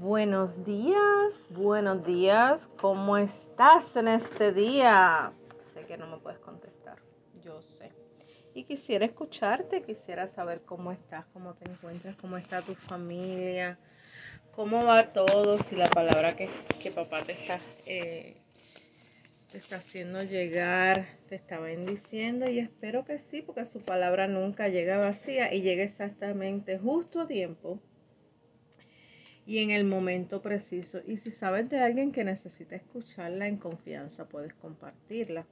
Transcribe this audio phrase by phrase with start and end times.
[0.00, 2.68] Buenos días, buenos días.
[2.80, 5.32] ¿Cómo estás en este día?
[5.74, 6.98] Sé que no me puedes contestar,
[7.42, 7.90] yo sé.
[8.54, 13.76] Y quisiera escucharte, quisiera saber cómo estás, cómo te encuentras, cómo está tu familia,
[14.52, 16.48] cómo va todo, si la palabra que,
[16.92, 18.40] papá te está, eh,
[19.50, 24.68] te está haciendo llegar te está bendiciendo y espero que sí, porque su palabra nunca
[24.68, 27.80] llega vacía y llega exactamente justo a tiempo
[29.48, 31.00] y en el momento preciso.
[31.06, 35.46] Y si sabes de alguien que necesita escucharla en confianza, puedes compartirla.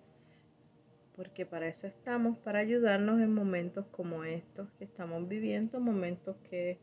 [1.16, 6.78] Porque para eso estamos, para ayudarnos en momentos como estos que estamos viviendo, momentos que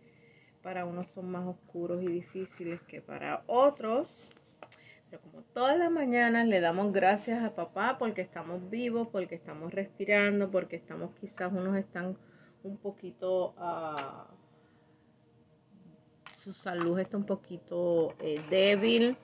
[0.63, 4.32] para unos son más oscuros y difíciles que para otros.
[5.12, 9.71] Pero como todas las mañanas le damos gracias a papá porque estamos vivos, porque estamos
[9.71, 12.18] respirando, porque estamos quizás unos están
[12.63, 13.54] un poquito...
[13.55, 14.43] Uh,
[16.44, 19.16] su salud está un poquito eh, débil,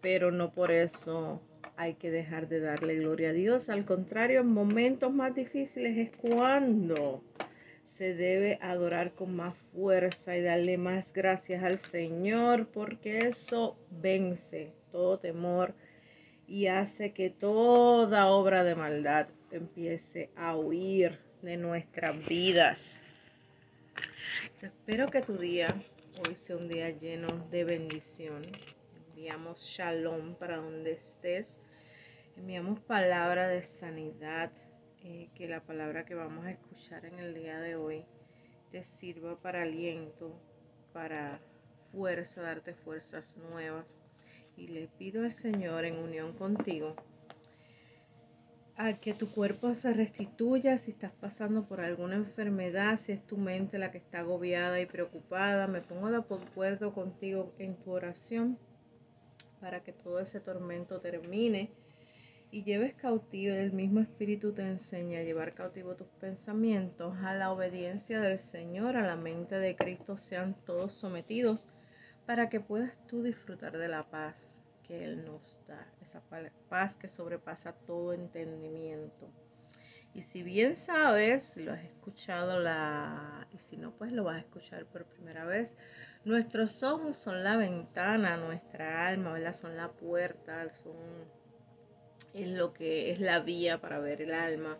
[0.00, 1.42] pero no por eso
[1.76, 3.68] hay que dejar de darle gloria a Dios.
[3.68, 7.24] Al contrario, en momentos más difíciles es cuando
[7.82, 14.70] se debe adorar con más fuerza y darle más gracias al Señor, porque eso vence
[14.92, 15.74] todo temor
[16.46, 23.00] y hace que toda obra de maldad empiece a huir de nuestras vidas.
[24.62, 25.74] Espero que tu día
[26.26, 28.42] Hoy sea un día lleno de bendición.
[29.10, 31.60] Enviamos shalom para donde estés.
[32.36, 34.50] Enviamos palabra de sanidad.
[35.04, 38.04] Eh, que la palabra que vamos a escuchar en el día de hoy
[38.72, 40.34] te sirva para aliento,
[40.92, 41.40] para
[41.92, 44.02] fuerza, darte fuerzas nuevas.
[44.56, 46.96] Y le pido al Señor en unión contigo
[48.80, 53.36] a que tu cuerpo se restituya si estás pasando por alguna enfermedad, si es tu
[53.36, 55.66] mente la que está agobiada y preocupada.
[55.66, 58.56] Me pongo de acuerdo contigo en tu oración
[59.60, 61.72] para que todo ese tormento termine
[62.52, 67.50] y lleves cautivo, el mismo Espíritu te enseña a llevar cautivo tus pensamientos a la
[67.50, 71.68] obediencia del Señor, a la mente de Cristo, sean todos sometidos
[72.26, 76.22] para que puedas tú disfrutar de la paz que Él nos da, esa
[76.68, 79.30] paz que sobrepasa todo entendimiento.
[80.14, 84.40] Y si bien sabes, lo has escuchado la, y si no, pues lo vas a
[84.40, 85.76] escuchar por primera vez,
[86.24, 89.54] nuestros ojos son la ventana, nuestra alma, ¿verdad?
[89.54, 90.96] Son la puerta, son
[92.34, 94.78] es lo que es la vía para ver el alma.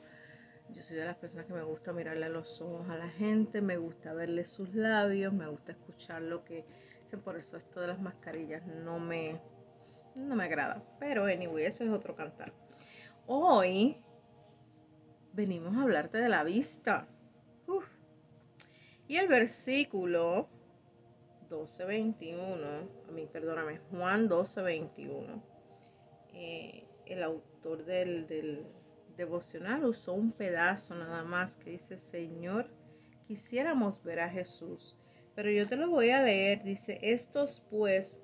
[0.70, 3.60] Yo soy de las personas que me gusta mirarle a los ojos a la gente,
[3.60, 6.64] me gusta verle sus labios, me gusta escuchar lo que
[7.04, 9.40] dicen, por eso esto de las mascarillas no me,
[10.14, 10.82] no me agrada.
[10.98, 12.52] Pero anyway, ese es otro cantar.
[13.26, 13.96] Hoy
[15.32, 17.06] venimos a hablarte de la vista.
[19.06, 20.48] Y el versículo
[21.48, 25.42] 12:21, a mí, perdóname, Juan 12:21,
[26.34, 28.66] eh, el autor del, del
[29.16, 32.70] devocional usó un pedazo nada más que dice, Señor,
[33.26, 34.94] quisiéramos ver a Jesús.
[35.34, 38.20] Pero yo te lo voy a leer, dice, estos pues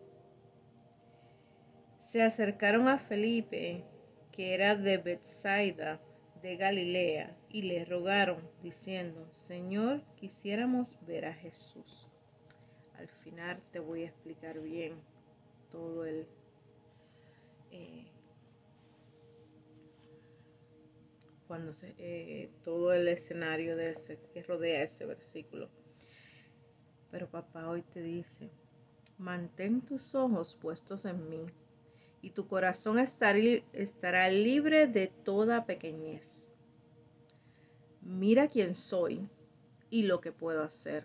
[2.04, 3.82] se acercaron a Felipe,
[4.30, 6.00] que era de Bethsaida,
[6.42, 12.06] de Galilea, y le rogaron, diciendo, Señor, quisiéramos ver a Jesús.
[12.98, 15.00] Al final te voy a explicar bien
[15.70, 16.28] todo el...
[17.70, 18.06] Eh,
[21.48, 25.70] cuando se, eh, todo el escenario de ese, que rodea ese versículo.
[27.10, 28.50] Pero papá hoy te dice,
[29.16, 31.46] mantén tus ojos puestos en mí
[32.24, 36.54] y tu corazón estará libre de toda pequeñez.
[38.00, 39.28] Mira quién soy
[39.90, 41.04] y lo que puedo hacer.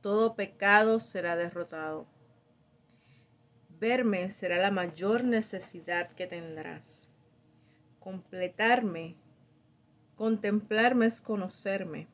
[0.00, 2.06] Todo pecado será derrotado.
[3.80, 7.08] Verme será la mayor necesidad que tendrás.
[7.98, 9.16] Completarme,
[10.14, 12.06] contemplarme es conocerme,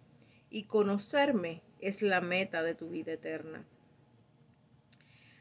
[0.49, 3.67] y conocerme es la meta de tu vida eterna.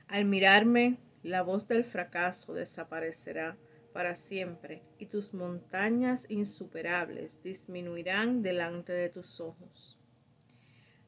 [0.10, 3.58] Al mirarme, la voz del fracaso desaparecerá
[3.94, 9.98] para siempre y tus montañas insuperables disminuirán delante de tus ojos.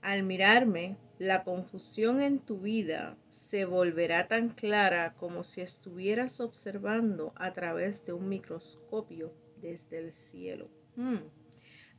[0.01, 7.33] Al mirarme, la confusión en tu vida se volverá tan clara como si estuvieras observando
[7.35, 10.69] a través de un microscopio desde el cielo.
[10.95, 11.17] Hmm.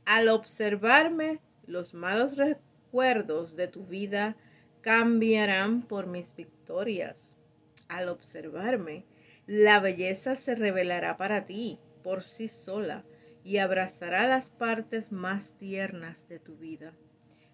[0.03, 4.35] Al observarme, los malos recuerdos de tu vida
[4.81, 7.37] cambiarán por mis victorias
[7.91, 9.03] al observarme,
[9.45, 13.03] la belleza se revelará para ti por sí sola
[13.43, 16.93] y abrazará las partes más tiernas de tu vida.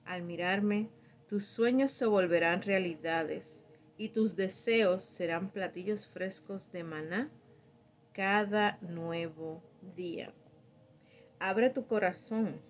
[0.05, 0.89] Al mirarme,
[1.27, 3.63] tus sueños se volverán realidades
[3.97, 7.31] y tus deseos serán platillos frescos de maná
[8.13, 9.63] cada nuevo
[9.95, 10.31] día.
[11.39, 12.61] Abre tu corazón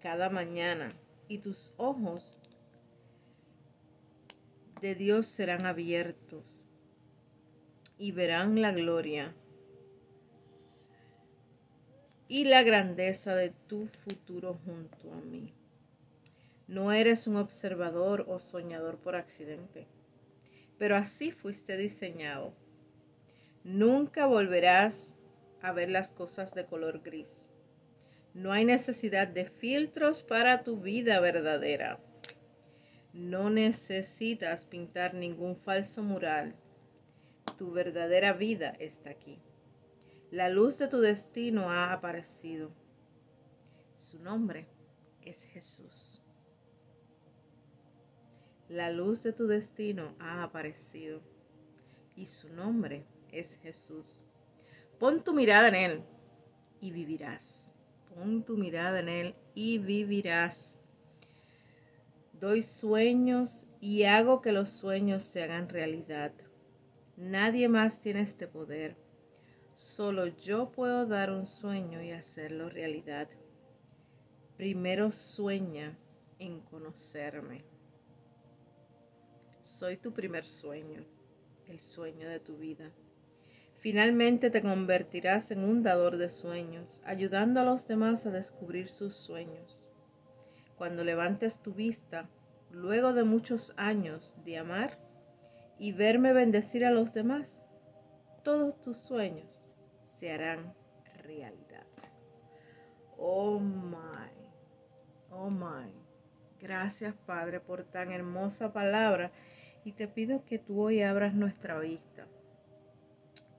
[0.00, 0.88] cada mañana
[1.28, 2.38] y tus ojos
[4.80, 6.53] de Dios serán abiertos
[7.98, 9.34] y verán la gloria
[12.28, 15.52] y la grandeza de tu futuro junto a mí.
[16.66, 19.86] No eres un observador o soñador por accidente,
[20.78, 22.54] pero así fuiste diseñado.
[23.62, 25.14] Nunca volverás
[25.60, 27.50] a ver las cosas de color gris.
[28.32, 32.00] No hay necesidad de filtros para tu vida verdadera.
[33.12, 36.56] No necesitas pintar ningún falso mural.
[37.56, 39.38] Tu verdadera vida está aquí.
[40.30, 42.72] La luz de tu destino ha aparecido.
[43.94, 44.66] Su nombre
[45.22, 46.24] es Jesús.
[48.68, 51.20] La luz de tu destino ha aparecido
[52.16, 54.24] y su nombre es Jesús.
[54.98, 56.02] Pon tu mirada en Él
[56.80, 57.70] y vivirás.
[58.12, 60.76] Pon tu mirada en Él y vivirás.
[62.32, 66.32] Doy sueños y hago que los sueños se hagan realidad.
[67.16, 68.96] Nadie más tiene este poder.
[69.76, 73.28] Solo yo puedo dar un sueño y hacerlo realidad.
[74.56, 75.96] Primero sueña
[76.40, 77.64] en conocerme.
[79.62, 81.04] Soy tu primer sueño,
[81.68, 82.90] el sueño de tu vida.
[83.78, 89.14] Finalmente te convertirás en un dador de sueños, ayudando a los demás a descubrir sus
[89.14, 89.88] sueños.
[90.76, 92.28] Cuando levantes tu vista,
[92.70, 95.03] luego de muchos años de amar
[95.78, 97.62] y verme bendecir a los demás,
[98.42, 99.68] todos tus sueños
[100.04, 100.74] se harán
[101.22, 101.86] realidad.
[103.16, 104.30] Oh my,
[105.30, 105.90] oh my.
[106.60, 109.32] Gracias Padre por tan hermosa palabra
[109.84, 112.26] y te pido que tú hoy abras nuestra vista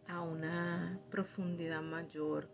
[0.07, 2.49] a una profundidad mayor,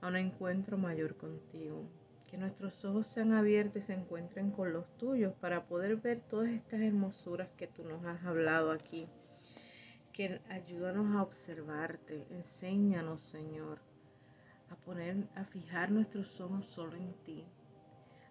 [0.00, 1.88] a un encuentro mayor contigo.
[2.30, 6.50] Que nuestros ojos sean abiertos y se encuentren con los tuyos para poder ver todas
[6.50, 9.08] estas hermosuras que tú nos has hablado aquí.
[10.12, 13.78] Que ayúdanos a observarte, enséñanos, Señor,
[14.70, 17.44] a poner, a fijar nuestros ojos solo en ti,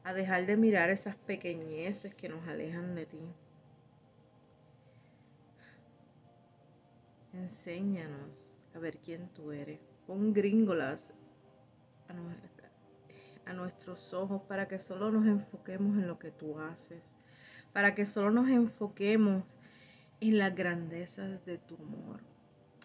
[0.04, 3.34] a dejar de mirar esas pequeñeces que nos alejan de ti
[7.38, 9.80] Enséñanos a ver quién tú eres.
[10.08, 11.14] Pon gringolas
[12.08, 12.14] a,
[13.48, 17.16] a nuestros ojos para que solo nos enfoquemos en lo que tú haces.
[17.74, 19.58] Para que solo nos enfoquemos
[20.20, 22.22] en las grandezas de tu amor.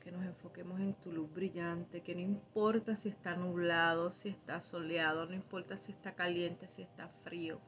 [0.03, 2.03] Que nos enfoquemos en tu luz brillante.
[2.03, 5.27] Que no importa si está nublado, si está soleado.
[5.27, 7.61] No importa si está caliente, si está frío.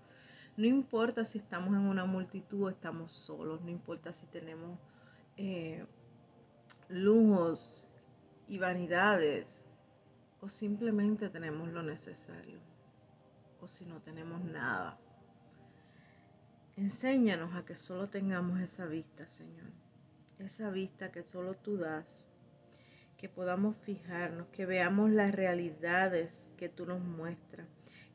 [0.57, 3.61] No importa si estamos en una multitud o estamos solos.
[3.63, 4.79] No importa si tenemos...
[5.37, 5.85] Eh,
[6.89, 7.89] lujos
[8.47, 9.65] y vanidades
[10.41, 12.74] o simplemente tenemos lo necesario
[13.69, 14.99] si no tenemos nada.
[16.77, 19.71] Enséñanos a que solo tengamos esa vista, Señor.
[20.39, 22.29] Esa vista que solo tú das.
[23.17, 27.67] Que podamos fijarnos, que veamos las realidades que tú nos muestras.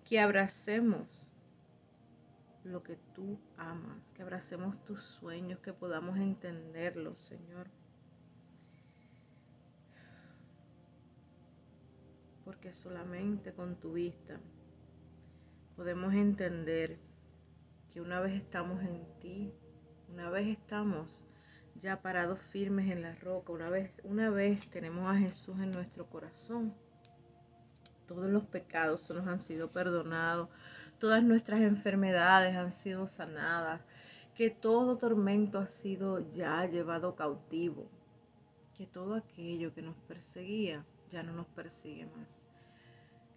[0.04, 1.32] Que abracemos
[2.64, 4.14] lo que tú amas.
[4.14, 7.68] Que abracemos tus sueños, que podamos entenderlos, Señor.
[12.50, 14.40] porque solamente con tu vista
[15.80, 17.00] podemos entender
[17.90, 19.54] que una vez estamos en ti,
[20.10, 21.26] una vez estamos
[21.76, 26.10] ya parados firmes en la roca, una vez, una vez tenemos a Jesús en nuestro
[26.10, 26.76] corazón,
[28.08, 30.50] todos los pecados nos han sido perdonados,
[31.00, 33.80] todas nuestras enfermedades han sido sanadas,
[34.36, 37.90] que todo tormento ha sido ya llevado cautivo,
[38.78, 42.50] que todo aquello que nos perseguía ya no nos persigue más.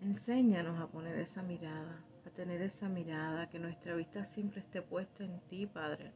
[0.01, 5.25] Enséñanos a poner esa mirada, a tener esa mirada, que nuestra vista siempre esté puesta
[5.25, 6.13] en ti, Padre.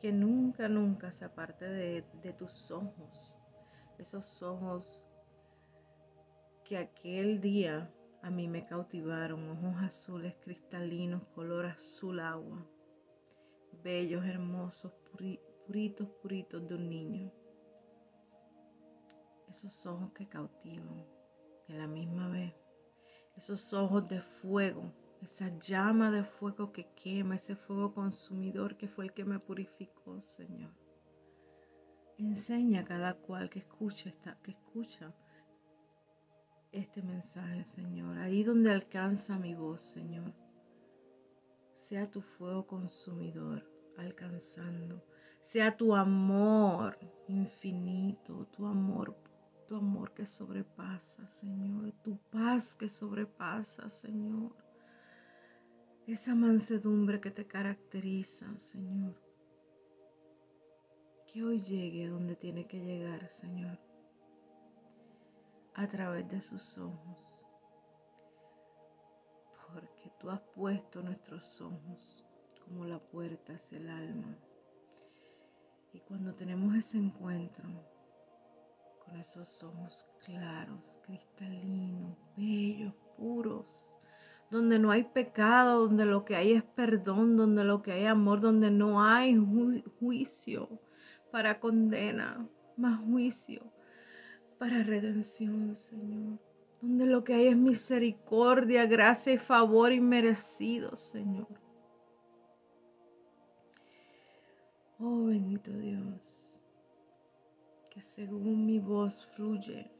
[0.00, 3.38] Que nunca, nunca se aparte de, de tus ojos,
[3.98, 5.08] esos ojos
[6.64, 7.90] que aquel día
[8.22, 12.66] a mí me cautivaron, ojos azules cristalinos, color azul agua,
[13.82, 14.92] bellos, hermosos,
[15.66, 17.32] puritos, puritos de un niño.
[19.48, 21.04] Esos ojos que cautivan
[21.68, 22.54] a la misma vez.
[23.36, 24.90] Esos ojos de fuego,
[25.24, 30.20] esa llama de fuego que quema, ese fuego consumidor que fue el que me purificó,
[30.20, 30.72] Señor.
[32.18, 35.14] Enseña a cada cual que escucha, esta, que escucha
[36.72, 40.32] este mensaje, Señor, ahí donde alcanza mi voz, Señor.
[41.76, 43.64] Sea tu fuego consumidor
[43.96, 45.02] alcanzando,
[45.40, 49.16] sea tu amor infinito, tu amor,
[49.66, 54.63] tu amor que sobrepasa, Señor, tu paz que sobrepasa, Señor.
[56.06, 59.14] Esa mansedumbre que te caracteriza, Señor.
[61.26, 63.78] Que hoy llegue donde tiene que llegar, Señor.
[65.72, 67.46] A través de sus ojos.
[69.72, 72.28] Porque tú has puesto nuestros ojos
[72.66, 74.36] como la puerta hacia el alma.
[75.94, 77.64] Y cuando tenemos ese encuentro
[79.06, 83.93] con esos ojos claros, cristalinos, bellos, puros,
[84.50, 88.40] donde no hay pecado, donde lo que hay es perdón, donde lo que hay amor,
[88.40, 89.36] donde no hay
[89.98, 90.68] juicio
[91.30, 92.46] para condena,
[92.76, 93.62] más juicio
[94.58, 96.38] para redención, Señor.
[96.80, 101.48] Donde lo que hay es misericordia, gracia y favor inmerecido, Señor.
[104.98, 106.62] Oh bendito Dios,
[107.90, 109.90] que según mi voz fluye,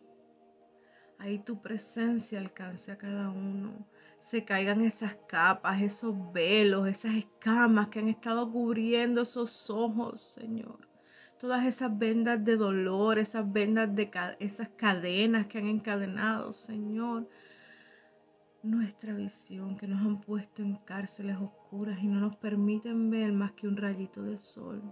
[1.19, 3.87] ahí tu presencia alcance a cada uno.
[4.25, 10.89] Se caigan esas capas, esos velos, esas escamas que han estado cubriendo esos ojos, Señor.
[11.39, 17.29] Todas esas vendas de dolor, esas vendas de esas cadenas que han encadenado, Señor
[18.63, 23.53] nuestra visión, que nos han puesto en cárceles oscuras y no nos permiten ver más
[23.53, 24.83] que un rayito de sol.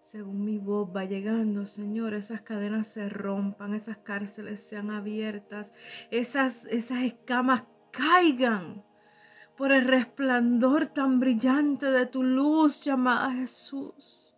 [0.00, 5.72] Según mi voz va llegando, Señor, esas cadenas se rompan, esas cárceles sean abiertas,
[6.12, 8.84] esas, esas escamas caigan
[9.56, 14.36] por el resplandor tan brillante de tu luz llamada Jesús.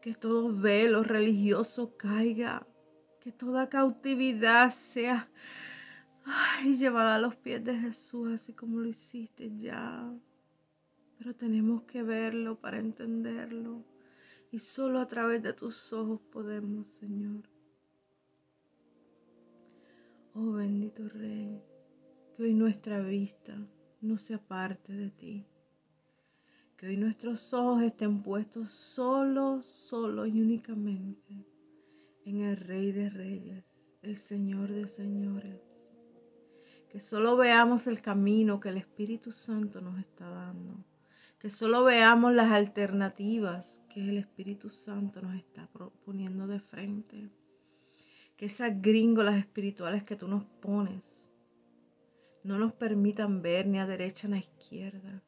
[0.00, 2.66] Que todo velo religioso caiga,
[3.20, 5.28] que toda cautividad sea
[6.64, 10.10] llevada a los pies de Jesús, así como lo hiciste ya.
[11.18, 13.84] Pero tenemos que verlo para entenderlo.
[14.50, 17.42] Y solo a través de tus ojos podemos, Señor.
[20.34, 21.60] Oh bendito Rey,
[22.36, 23.58] que hoy nuestra vista
[24.00, 25.46] no se aparte de ti.
[26.76, 31.44] Que hoy nuestros ojos estén puestos solo, solo y únicamente
[32.24, 35.96] en el Rey de Reyes, el Señor de Señores.
[36.90, 40.84] Que solo veamos el camino que el Espíritu Santo nos está dando,
[41.38, 45.68] que solo veamos las alternativas que el Espíritu Santo nos está
[46.04, 47.30] poniendo de frente,
[48.38, 51.34] que esas gringolas espirituales que tú nos pones
[52.42, 55.22] no nos permitan ver ni a derecha ni a izquierda,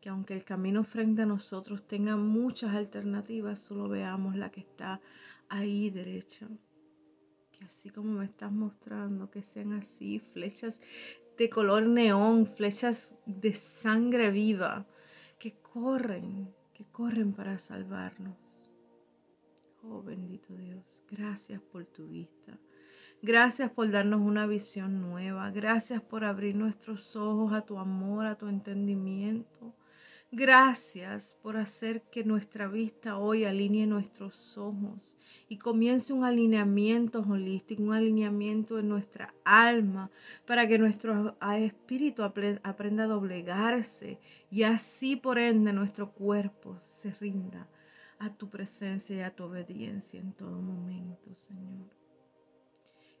[0.00, 5.00] que aunque el camino frente a nosotros tenga muchas alternativas, solo veamos la que está
[5.48, 6.46] ahí derecha
[7.64, 10.80] así como me estás mostrando, que sean así, flechas
[11.36, 14.86] de color neón, flechas de sangre viva,
[15.38, 18.67] que corren, que corren para salvarnos.
[19.90, 22.58] Oh bendito Dios, gracias por tu vista.
[23.22, 25.50] Gracias por darnos una visión nueva.
[25.50, 29.74] Gracias por abrir nuestros ojos a tu amor, a tu entendimiento.
[30.30, 35.18] Gracias por hacer que nuestra vista hoy alinee nuestros ojos
[35.48, 40.10] y comience un alineamiento holístico, un alineamiento en nuestra alma
[40.46, 44.18] para que nuestro espíritu aprenda a doblegarse
[44.50, 47.66] y así por ende nuestro cuerpo se rinda
[48.20, 51.88] a tu presencia y a tu obediencia en todo momento, Señor.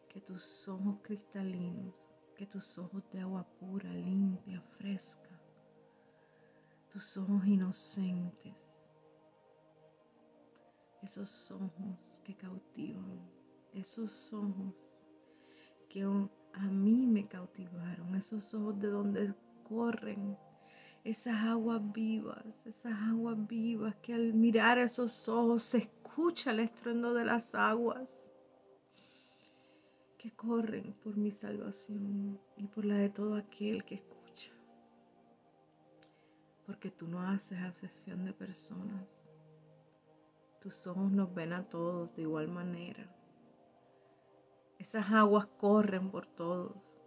[0.08, 1.94] Que tus ojos cristalinos,
[2.34, 5.28] que tus ojos de agua pura, limpia, fresca,
[6.90, 8.78] tus ojos inocentes,
[11.02, 13.20] esos ojos que cautivan,
[13.74, 15.06] esos ojos
[15.88, 19.34] que a mí me cautivaron, esos ojos de donde
[19.68, 20.36] corren
[21.10, 27.14] esas aguas vivas, esas aguas vivas que al mirar esos ojos se escucha el estruendo
[27.14, 28.30] de las aguas
[30.18, 34.18] que corren por mi salvación y por la de todo aquel que escucha
[36.68, 39.22] porque tú no haces asesión de personas.
[40.60, 43.08] Tus ojos nos ven a todos de igual manera.
[44.78, 47.00] Esas aguas corren por todos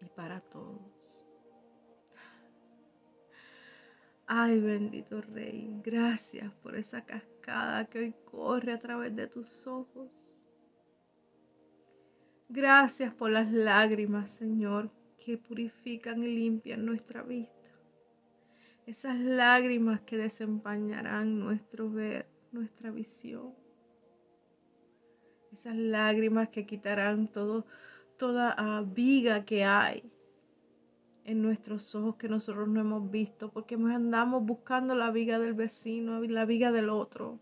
[0.00, 1.26] y para todos.
[4.32, 10.46] Ay, bendito Rey, gracias por esa cascada que hoy corre a través de tus ojos.
[12.48, 17.60] Gracias por las lágrimas, Señor, que purifican y limpian nuestra vista
[18.86, 23.52] esas lágrimas que desempañarán nuestro ver, nuestra visión.
[25.52, 27.66] Esas lágrimas que quitarán todo,
[28.16, 30.04] toda ah, viga que hay
[31.24, 36.20] en nuestros ojos que nosotros no hemos visto, porque andamos buscando la viga del vecino,
[36.22, 37.38] la viga del otro.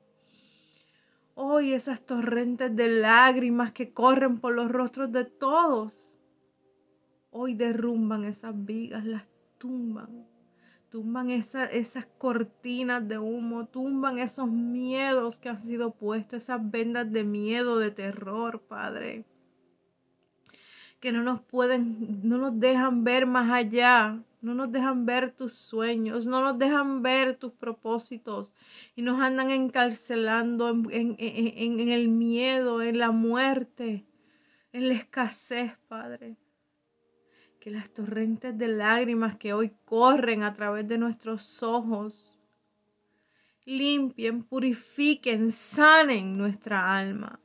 [1.35, 6.19] Hoy esas torrentes de lágrimas que corren por los rostros de todos,
[7.31, 9.25] hoy derrumban esas vigas, las
[9.59, 10.27] tumban.
[10.91, 17.25] Tumban esas cortinas de humo, tumban esos miedos que han sido puestos, esas vendas de
[17.25, 19.27] miedo, de terror, Padre
[21.01, 25.55] que no nos pueden, no nos dejan ver más allá, no nos dejan ver tus
[25.55, 28.55] sueños, no nos dejan ver tus propósitos
[28.97, 34.05] y nos andan encarcelando en, en, el miedo, en la muerte,
[34.73, 36.37] en la escasez, Padre.
[37.61, 42.41] Que las torrentes de lágrimas que hoy corren a través de nuestros ojos
[43.65, 47.41] limpien, purifiquen, sanen nuestra alma,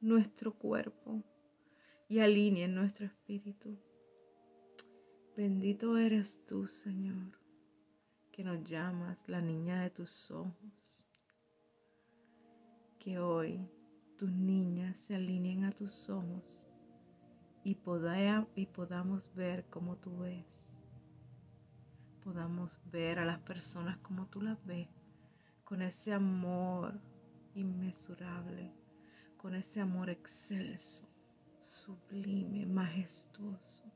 [0.00, 1.22] nuestro cuerpo
[2.08, 3.78] y alineen nuestro espíritu.
[5.36, 7.38] Bendito eres tú, Señor,
[8.30, 11.06] que nos llamas la niña de tus ojos.
[12.98, 13.68] Que hoy
[14.18, 16.68] tus niñas se alineen a tus ojos
[17.64, 17.78] y,
[18.54, 20.78] y podamos ver como tú ves.
[22.22, 24.88] Podamos ver a las personas como tú las ves,
[25.64, 27.00] con ese amor
[27.54, 28.72] inmesurable,
[29.36, 31.13] con ese amor excelso
[31.64, 33.90] sublime, majestuoso.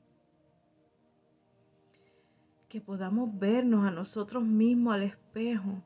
[2.68, 5.82] Que podamos vernos a nosotros mismos al espejo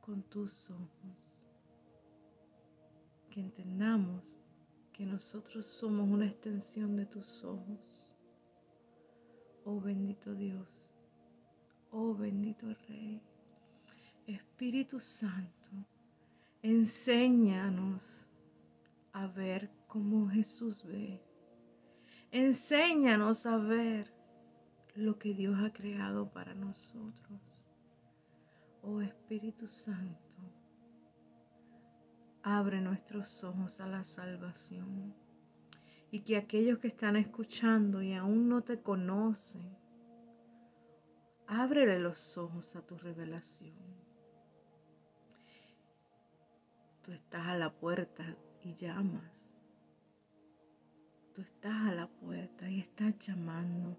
[0.00, 1.46] con tus ojos.
[3.30, 4.36] Que entendamos
[4.92, 8.16] que nosotros somos una extensión de tus ojos.
[9.64, 10.94] Oh bendito Dios,
[11.90, 13.20] oh bendito Rey,
[14.26, 15.70] Espíritu Santo,
[16.62, 18.26] enséñanos
[19.12, 21.20] a ver como Jesús ve.
[22.30, 24.12] Enséñanos a ver
[24.94, 27.66] lo que Dios ha creado para nosotros.
[28.82, 30.18] Oh Espíritu Santo,
[32.42, 35.14] abre nuestros ojos a la salvación
[36.10, 39.76] y que aquellos que están escuchando y aún no te conocen,
[41.46, 43.74] ábrele los ojos a tu revelación.
[47.02, 49.47] Tú estás a la puerta y llamas
[51.42, 53.96] estás a la puerta y estás llamando.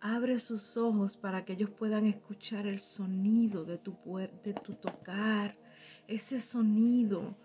[0.00, 3.96] Abre sus ojos para que ellos puedan escuchar el sonido de tu,
[4.44, 5.56] de tu tocar,
[6.08, 7.36] ese sonido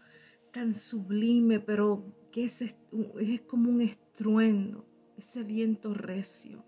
[0.52, 4.86] tan sublime, pero que es, es como un estruendo,
[5.18, 6.64] ese viento recio.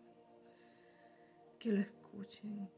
[1.60, 2.70] Que lo escuchen.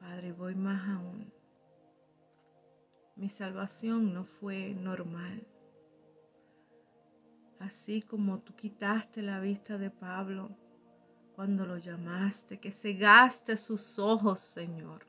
[0.00, 1.32] Padre, voy más aún.
[3.16, 5.46] Mi salvación no fue normal
[7.64, 10.50] así como tú quitaste la vista de Pablo
[11.34, 15.06] cuando lo llamaste, que cegaste sus ojos, Señor.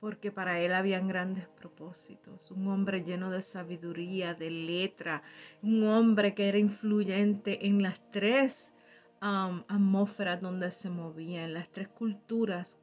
[0.00, 5.22] Porque para él habían grandes propósitos, un hombre lleno de sabiduría, de letra,
[5.62, 8.72] un hombre que era influyente en las tres
[9.20, 12.80] um, atmósferas donde se movía, en las tres culturas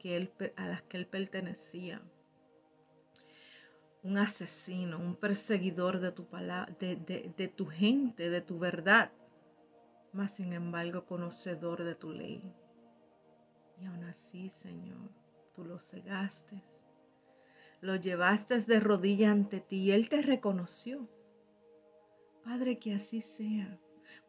[0.55, 2.01] a las que él pertenecía
[4.03, 6.25] un asesino, un perseguidor de tu,
[6.79, 9.11] de, tu gente, de tu verdad,
[10.13, 12.41] mas sin embargo conocedor de tu ley.
[13.81, 15.09] Y aún así, Señor,
[15.53, 16.63] tú lo cegaste,
[17.81, 21.07] lo llevaste de rodilla ante ti y Él te reconoció.
[22.43, 23.77] Padre, que así sea,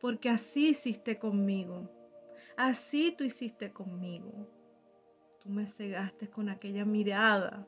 [0.00, 1.88] porque así hiciste conmigo,
[2.56, 4.48] así tú hiciste conmigo.
[5.40, 7.66] Tú me cegaste con aquella mirada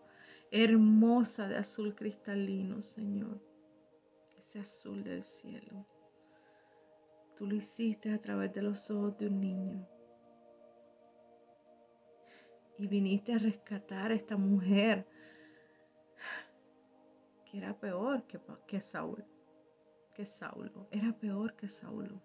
[0.52, 3.40] hermosa de azul cristalino, Señor.
[4.36, 5.86] Ese azul del cielo.
[7.34, 9.88] Tú lo hiciste a través de los ojos de un niño.
[12.78, 15.06] Y viniste a rescatar a esta mujer
[17.46, 19.24] que era peor que, que Saúl.
[20.14, 20.86] Que Saulo.
[20.90, 22.20] Era peor que Saulo.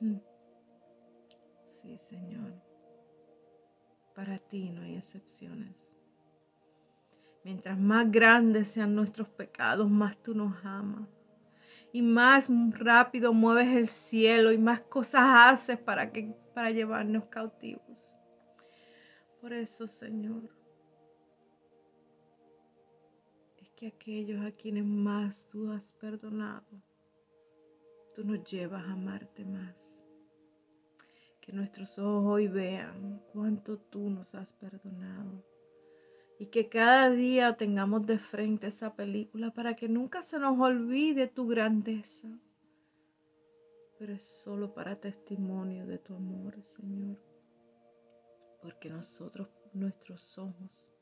[0.00, 0.18] Hmm.
[1.74, 2.73] Sí, Señor.
[4.14, 5.96] Para ti no hay excepciones.
[7.42, 11.08] Mientras más grandes sean nuestros pecados, más tú nos amas.
[11.92, 17.82] Y más rápido mueves el cielo y más cosas haces para, que, para llevarnos cautivos.
[19.40, 20.48] Por eso, Señor,
[23.58, 26.66] es que aquellos a quienes más tú has perdonado,
[28.14, 30.03] tú nos llevas a amarte más.
[31.44, 35.44] Que nuestros ojos hoy vean cuánto tú nos has perdonado
[36.38, 41.28] y que cada día tengamos de frente esa película para que nunca se nos olvide
[41.28, 42.28] tu grandeza.
[43.98, 47.22] Pero es solo para testimonio de tu amor, Señor.
[48.62, 50.94] Porque nosotros, nuestros ojos,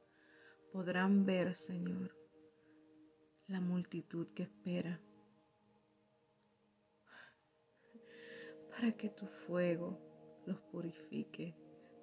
[0.72, 2.16] podrán ver, Señor,
[3.46, 5.00] la multitud que espera.
[8.70, 10.11] Para que tu fuego
[10.46, 11.54] los purifique,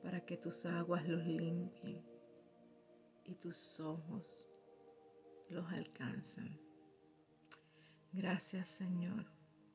[0.03, 2.01] para que tus aguas los limpien
[3.25, 4.47] y tus ojos
[5.49, 6.59] los alcanzan.
[8.11, 9.25] Gracias Señor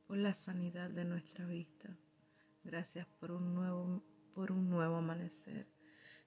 [0.07, 1.97] por la sanidad de nuestra vista.
[2.63, 4.03] Gracias por un nuevo,
[4.35, 5.67] por un nuevo amanecer.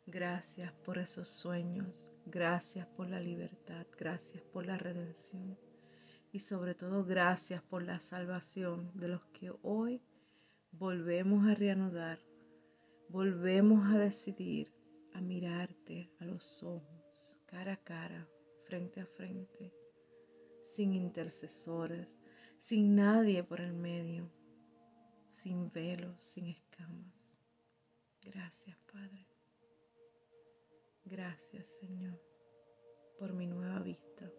[0.05, 2.11] Gracias por esos sueños.
[2.25, 3.85] Gracias por la libertad.
[3.97, 5.57] Gracias por la redención.
[6.31, 10.01] Y sobre todo gracias por la salvación de los que hoy
[10.71, 12.26] volvemos a reanudar.
[13.09, 14.71] Volvemos a decidir
[15.13, 18.27] a mirarte a los ojos cara a cara,
[18.65, 19.73] frente a frente,
[20.65, 22.19] sin intercesores,
[22.57, 24.29] sin nadie por el medio,
[25.29, 27.13] sin velos, sin escamas.
[28.21, 29.25] Gracias, Padre.
[31.05, 32.21] Gracias, Señor,
[33.17, 34.29] por mi nueva vista.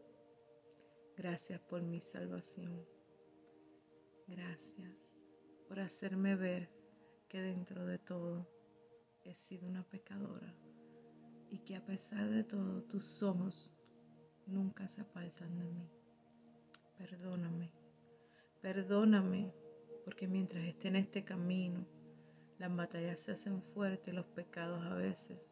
[1.16, 2.87] Gracias por mi salvación.
[4.26, 5.22] Gracias
[5.66, 6.68] por hacerme ver
[7.28, 8.57] que dentro de todo
[9.28, 10.54] he sido una pecadora
[11.50, 13.76] y que a pesar de todo tus ojos
[14.46, 15.86] nunca se apartan de mí.
[16.96, 17.70] Perdóname,
[18.62, 19.52] perdóname,
[20.04, 21.86] porque mientras esté en este camino,
[22.58, 25.50] las batallas se hacen fuertes, los pecados a veces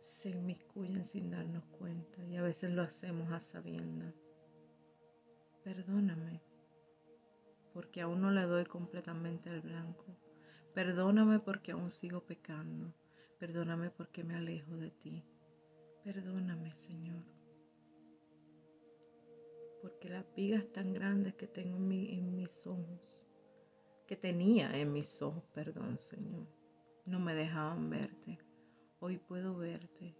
[0.00, 4.14] se inmiscuyen sin darnos cuenta y a veces lo hacemos a sabiendas.
[5.62, 6.42] Perdóname,
[7.72, 10.04] porque aún no le doy completamente al blanco.
[10.74, 12.92] Perdóname porque aún sigo pecando.
[13.38, 15.24] Perdóname porque me alejo de ti.
[16.04, 17.22] Perdóname, Señor.
[19.82, 23.26] Porque las vigas tan grandes que tengo en, en mis ojos,
[24.06, 26.46] que tenía en mis ojos, perdón, Señor,
[27.06, 28.38] no me dejaban verte.
[29.00, 30.16] Hoy puedo verte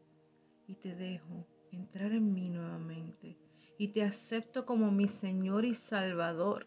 [0.66, 3.37] y te dejo entrar en mí nuevamente
[3.78, 6.66] y te acepto como mi Señor y Salvador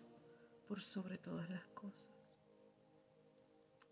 [0.67, 2.21] por sobre todas las cosas.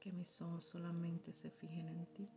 [0.10, 2.28] Que mis ojos solamente se fijen en ti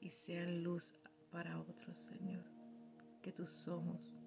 [0.00, 0.92] y sean luz
[1.30, 2.42] para otros, Señor.
[3.22, 4.18] Que tus ojos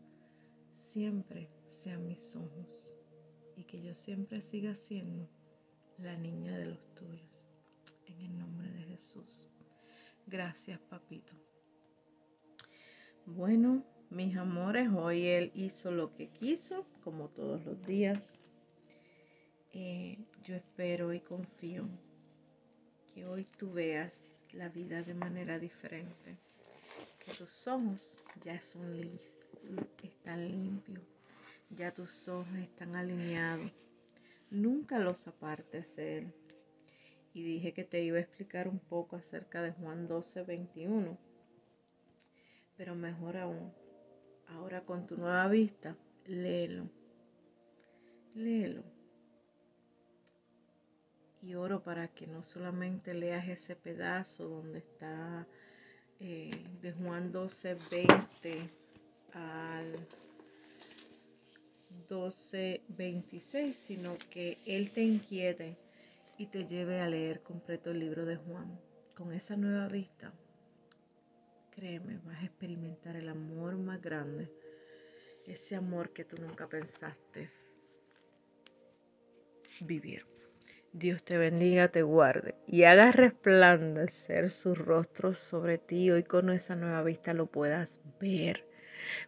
[0.73, 2.97] siempre sean mis ojos
[3.57, 5.27] y que yo siempre siga siendo
[5.97, 7.43] la niña de los tuyos.
[8.05, 9.49] En el nombre de Jesús.
[10.25, 11.33] Gracias, papito.
[13.25, 18.39] Bueno, mis amores, hoy él hizo lo que quiso, como todos los días.
[19.73, 21.89] Eh, yo espero y confío
[23.17, 24.13] que hoy tú veas
[24.53, 26.37] la vida de manera diferente.
[27.17, 29.01] Que tus ojos ya son
[30.03, 31.01] están limpios,
[31.71, 33.71] ya tus ojos están alineados.
[34.51, 36.33] Nunca los apartes de Él.
[37.33, 41.17] Y dije que te iba a explicar un poco acerca de Juan 12, 21.
[42.77, 43.73] Pero mejor aún,
[44.49, 46.87] ahora con tu nueva vista, léelo.
[48.35, 48.96] Léelo
[51.47, 55.47] y oro para que no solamente leas ese pedazo donde está
[56.19, 58.69] eh, de Juan 12, 20
[59.31, 59.95] al
[62.09, 65.77] 12, 26, sino que Él te inquiete
[66.37, 68.77] y te lleve a leer completo el libro de Juan.
[69.15, 70.33] Con esa nueva vista,
[71.71, 74.51] créeme, vas a experimentar el amor más grande,
[75.45, 77.47] ese amor que tú nunca pensaste
[79.79, 80.36] vivir.
[80.93, 86.09] Dios te bendiga, te guarde y haga resplandecer su rostro sobre ti.
[86.09, 88.65] Hoy con esa nueva vista lo puedas ver.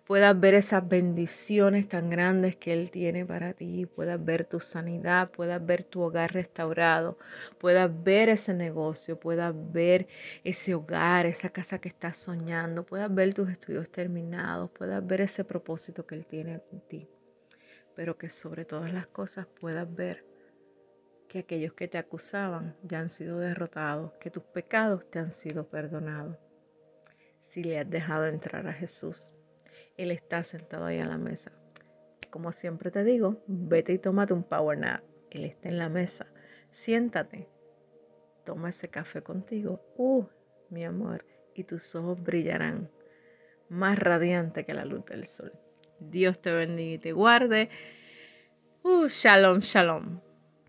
[0.05, 3.85] Puedas ver esas bendiciones tan grandes que Él tiene para ti.
[3.85, 7.19] Puedas ver tu sanidad, puedas ver tu hogar restaurado,
[7.59, 10.07] puedas ver ese negocio, puedas ver
[10.43, 15.43] ese hogar, esa casa que estás soñando, puedas ver tus estudios terminados, puedas ver ese
[15.43, 17.07] propósito que Él tiene en ti.
[17.95, 20.28] Pero que sobre todas las cosas puedas ver
[21.29, 25.69] que aquellos que te acusaban ya han sido derrotados, que tus pecados te han sido
[25.69, 26.37] perdonados.
[27.43, 29.31] Si le has dejado entrar a Jesús,
[29.95, 31.51] Él está sentado ahí a la mesa.
[32.31, 35.03] Como siempre te digo, vete y tómate un power nap.
[35.29, 36.25] Él está en la mesa.
[36.71, 37.47] Siéntate.
[38.43, 39.81] Toma ese café contigo.
[39.97, 40.25] Uh,
[40.69, 41.25] mi amor.
[41.53, 42.89] Y tus ojos brillarán
[43.69, 45.53] más radiante que la luz del sol.
[45.99, 47.69] Dios te bendiga y te guarde.
[48.83, 50.28] Uh, shalom, shalom.